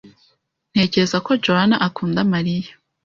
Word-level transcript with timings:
Ntekereza 0.71 1.17
ko 1.25 1.31
Juan 1.43 1.71
akunda 1.87 2.19
María. 2.33 2.69